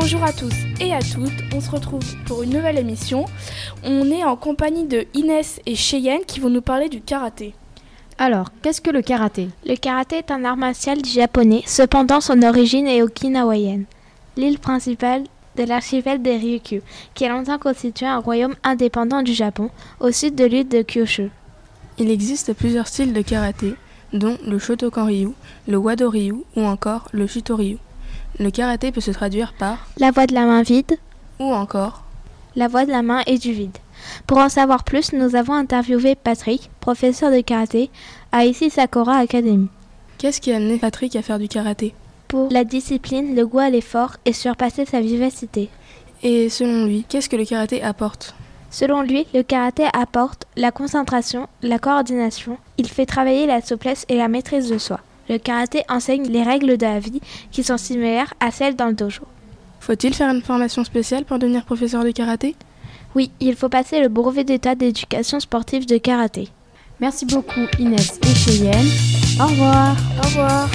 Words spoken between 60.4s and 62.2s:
formation spéciale pour devenir professeur de